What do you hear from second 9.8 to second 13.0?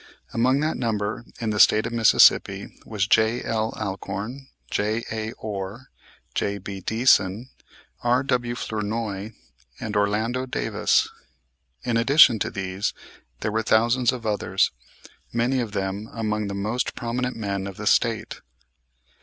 Orlando Davis. In addition to these